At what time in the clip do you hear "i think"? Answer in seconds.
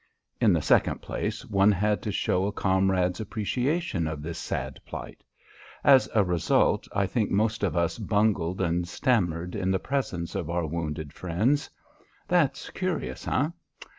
6.91-7.29